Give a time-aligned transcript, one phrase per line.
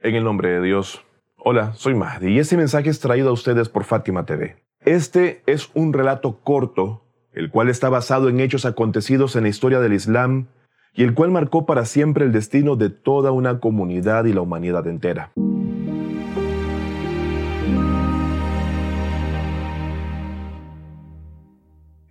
[0.00, 1.04] En el nombre de Dios.
[1.38, 4.54] Hola, soy Mahdi y este mensaje es traído a ustedes por Fátima TV.
[4.84, 9.80] Este es un relato corto, el cual está basado en hechos acontecidos en la historia
[9.80, 10.46] del Islam
[10.94, 14.86] y el cual marcó para siempre el destino de toda una comunidad y la humanidad
[14.86, 15.32] entera.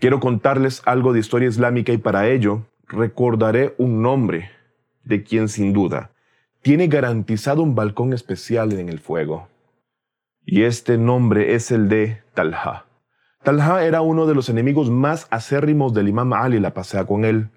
[0.00, 4.50] Quiero contarles algo de historia islámica y para ello recordaré un nombre
[5.04, 6.10] de quien sin duda
[6.66, 9.46] tiene garantizado un balcón especial en el fuego.
[10.44, 12.86] Y este nombre es el de Talha.
[13.44, 17.50] Talha era uno de los enemigos más acérrimos del imam Ali, la pasea con él,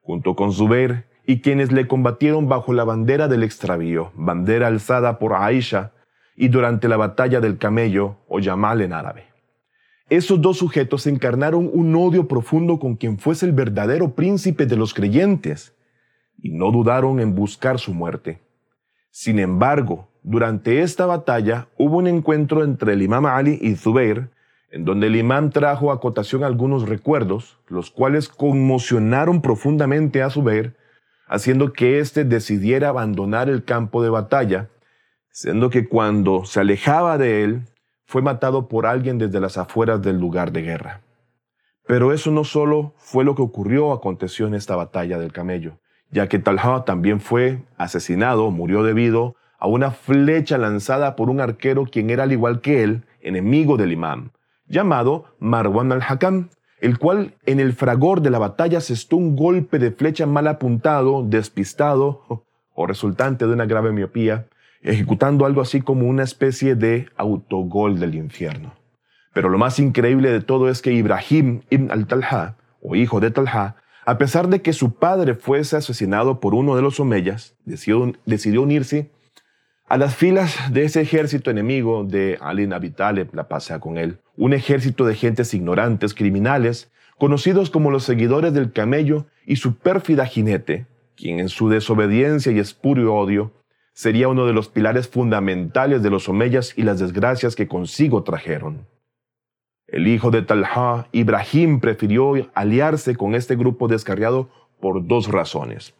[0.00, 5.34] junto con Zubair y quienes le combatieron bajo la bandera del extravío, bandera alzada por
[5.34, 5.92] Aisha,
[6.34, 9.24] y durante la batalla del camello o Yamal en árabe.
[10.08, 14.94] Esos dos sujetos encarnaron un odio profundo con quien fuese el verdadero príncipe de los
[14.94, 15.76] creyentes,
[16.38, 18.40] y no dudaron en buscar su muerte.
[19.16, 24.28] Sin embargo, durante esta batalla hubo un encuentro entre el imam Ali y Zubair,
[24.72, 30.76] en donde el imam trajo a cotación algunos recuerdos, los cuales conmocionaron profundamente a Zubair,
[31.28, 34.68] haciendo que éste decidiera abandonar el campo de batalla,
[35.30, 37.62] siendo que cuando se alejaba de él,
[38.06, 41.02] fue matado por alguien desde las afueras del lugar de guerra.
[41.86, 45.78] Pero eso no solo fue lo que ocurrió o aconteció en esta batalla del camello
[46.14, 51.86] ya que Talha también fue asesinado, murió debido a una flecha lanzada por un arquero
[51.86, 54.30] quien era al igual que él, enemigo del imam,
[54.68, 59.90] llamado Marwan al-Hakam, el cual en el fragor de la batalla asestó un golpe de
[59.90, 62.22] flecha mal apuntado, despistado
[62.74, 64.46] o resultante de una grave miopía,
[64.82, 68.72] ejecutando algo así como una especie de autogol del infierno.
[69.32, 73.76] Pero lo más increíble de todo es que Ibrahim ibn al-Talha, o hijo de Talha,
[74.06, 79.10] a pesar de que su padre fuese asesinado por uno de los omeyas, decidió, unirse
[79.88, 84.18] a las filas de ese ejército enemigo de Ali Abi Talib, la pasea con él,
[84.36, 90.26] un ejército de gentes ignorantes, criminales, conocidos como los seguidores del camello y su pérfida
[90.26, 90.86] jinete,
[91.16, 93.52] quien en su desobediencia y espurio odio
[93.92, 98.86] sería uno de los pilares fundamentales de los omeyas y las desgracias que consigo trajeron.
[99.94, 104.48] El hijo de Talha, Ibrahim, prefirió aliarse con este grupo descarriado
[104.80, 105.94] por dos razones.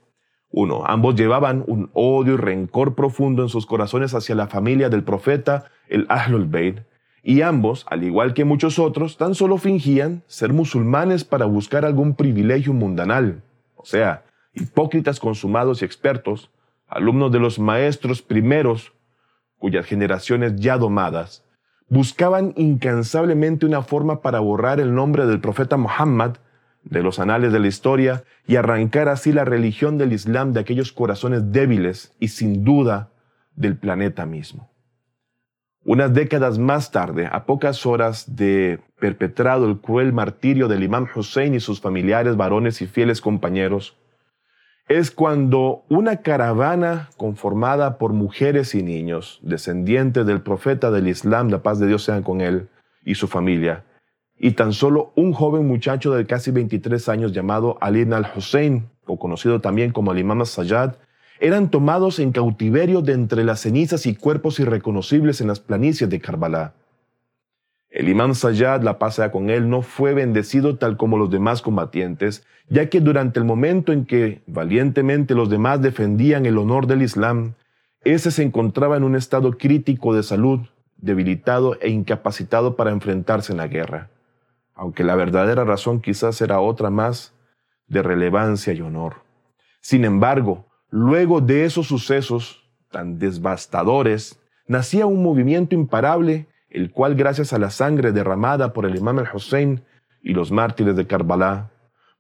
[0.50, 5.04] Uno, ambos llevaban un odio y rencor profundo en sus corazones hacia la familia del
[5.04, 6.80] profeta, el Ahlul Bayt,
[7.22, 12.16] y ambos, al igual que muchos otros, tan solo fingían ser musulmanes para buscar algún
[12.16, 13.44] privilegio mundanal,
[13.76, 14.24] o sea,
[14.54, 16.50] hipócritas consumados y expertos,
[16.88, 18.92] alumnos de los maestros primeros,
[19.56, 21.43] cuyas generaciones ya domadas
[21.88, 26.36] buscaban incansablemente una forma para borrar el nombre del profeta Muhammad
[26.82, 30.92] de los anales de la historia y arrancar así la religión del Islam de aquellos
[30.92, 33.10] corazones débiles y sin duda
[33.56, 34.70] del planeta mismo.
[35.86, 41.54] Unas décadas más tarde, a pocas horas de perpetrado el cruel martirio del imam Hussein
[41.54, 43.96] y sus familiares, varones y fieles compañeros,
[44.88, 51.62] es cuando una caravana conformada por mujeres y niños, descendientes del profeta del Islam, la
[51.62, 52.68] paz de Dios sea con él
[53.04, 53.84] y su familia,
[54.36, 59.60] y tan solo un joven muchacho de casi 23 años llamado Ali al-Hussein, o conocido
[59.60, 60.96] también como el Imam Sayyad,
[61.40, 66.20] eran tomados en cautiverio de entre las cenizas y cuerpos irreconocibles en las planicies de
[66.20, 66.74] Karbala.
[67.94, 72.44] El imán Sayyad, la paz con él, no fue bendecido tal como los demás combatientes,
[72.68, 77.54] ya que durante el momento en que valientemente los demás defendían el honor del Islam,
[78.02, 80.58] ese se encontraba en un estado crítico de salud,
[80.96, 84.10] debilitado e incapacitado para enfrentarse en la guerra,
[84.74, 87.32] aunque la verdadera razón quizás era otra más
[87.86, 89.22] de relevancia y honor.
[89.80, 97.52] Sin embargo, luego de esos sucesos tan devastadores, nacía un movimiento imparable el cual gracias
[97.52, 99.84] a la sangre derramada por el imam al-Hussein
[100.22, 101.70] y los mártires de Karbala,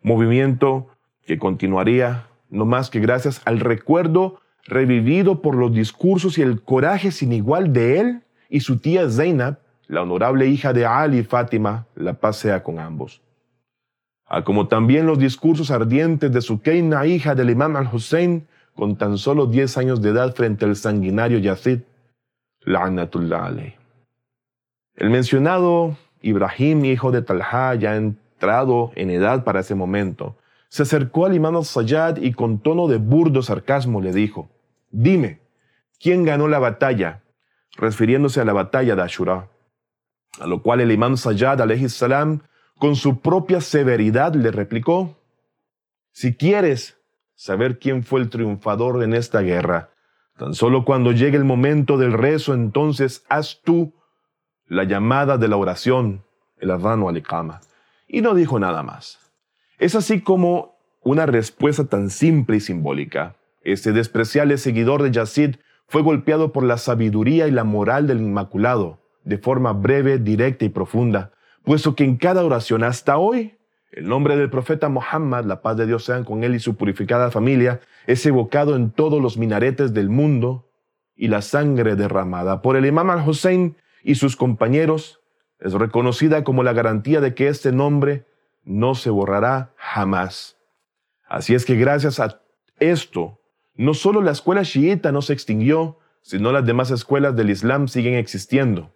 [0.00, 0.86] movimiento
[1.26, 7.10] que continuaría no más que gracias al recuerdo revivido por los discursos y el coraje
[7.10, 9.58] sin igual de él y su tía Zainab,
[9.88, 13.22] la honorable hija de Ali y Fátima, la paz sea con ambos.
[14.26, 18.46] A ah, como también los discursos ardientes de su Keina, hija del imam al-Hussein,
[18.76, 21.80] con tan solo 10 años de edad frente al sanguinario Yazid,
[22.64, 23.83] la'natullah alayh.
[24.96, 30.36] El mencionado Ibrahim, hijo de Talha, ya entrado en edad para ese momento,
[30.68, 34.50] se acercó al imam al-Sayyad y con tono de burdo sarcasmo le dijo,
[34.90, 35.40] Dime,
[36.00, 37.22] ¿quién ganó la batalla?
[37.76, 39.48] refiriéndose a la batalla de Ashura.
[40.38, 41.58] A lo cual el imam Sayyad,
[41.88, 42.42] salam,
[42.78, 45.16] con su propia severidad le replicó,
[46.12, 46.98] Si quieres
[47.34, 49.90] saber quién fue el triunfador en esta guerra,
[50.36, 53.94] Tan solo cuando llegue el momento del rezo, entonces haz tú
[54.66, 56.24] la llamada de la oración,
[56.58, 57.22] el adano al
[58.08, 59.18] Y no dijo nada más.
[59.78, 63.36] Es así como una respuesta tan simple y simbólica.
[63.62, 65.56] Este despreciable seguidor de Yazid
[65.86, 70.70] fue golpeado por la sabiduría y la moral del Inmaculado, de forma breve, directa y
[70.70, 71.32] profunda,
[71.62, 73.56] puesto que en cada oración hasta hoy,
[73.92, 77.30] el nombre del profeta Muhammad, la paz de Dios sea con él y su purificada
[77.30, 80.68] familia, es evocado en todos los minaretes del mundo
[81.16, 85.20] y la sangre derramada por el imam al-Hussein y sus compañeros
[85.58, 88.26] es reconocida como la garantía de que este nombre
[88.62, 90.58] no se borrará jamás.
[91.26, 92.42] Así es que gracias a
[92.78, 93.40] esto,
[93.74, 98.14] no solo la escuela chiita no se extinguió, sino las demás escuelas del Islam siguen
[98.14, 98.94] existiendo.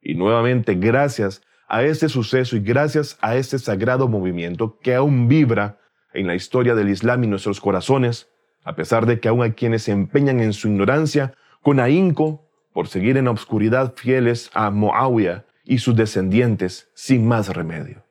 [0.00, 5.78] Y nuevamente, gracias a este suceso y gracias a este sagrado movimiento que aún vibra
[6.12, 8.28] en la historia del Islam y nuestros corazones,
[8.62, 12.88] a pesar de que aún hay quienes se empeñan en su ignorancia con ahínco por
[12.88, 18.04] seguir en la oscuridad fieles a Muawiyah y sus descendientes sin más remedio.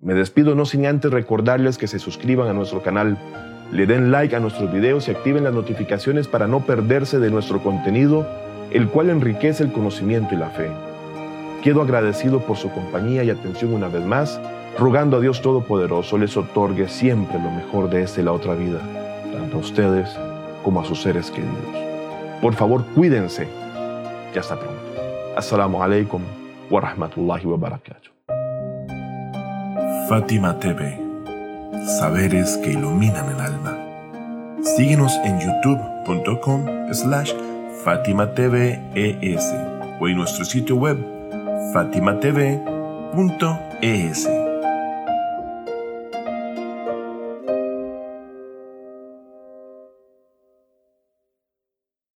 [0.00, 3.18] Me despido no sin antes recordarles que se suscriban a nuestro canal,
[3.72, 7.60] le den like a nuestros videos y activen las notificaciones para no perderse de nuestro
[7.60, 8.24] contenido,
[8.70, 10.70] el cual enriquece el conocimiento y la fe.
[11.66, 14.40] Quedo agradecido por su compañía y atención una vez más,
[14.78, 18.78] rogando a Dios Todopoderoso les otorgue siempre lo mejor de esta y la otra vida,
[19.32, 20.08] tanto a ustedes
[20.62, 21.56] como a sus seres queridos.
[22.40, 23.48] Por favor, cuídense
[24.32, 24.80] y hasta pronto.
[25.36, 26.22] Assalamu alaikum
[26.70, 28.12] wa rahmatullahi wa barakatuh.
[30.08, 31.00] Fátima TV,
[31.98, 33.76] saberes que iluminan el alma.
[34.62, 37.32] Síguenos en youtube.com slash
[37.82, 38.78] Fátima TV
[39.98, 41.15] o en nuestro sitio web
[41.72, 42.26] fatimatv.es.